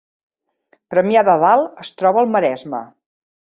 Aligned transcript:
Premia 0.93 1.23
de 1.29 1.35
Dalt 1.45 1.85
es 1.87 1.93
troba 2.01 2.21
al 2.25 2.35
Maresme 2.39 2.83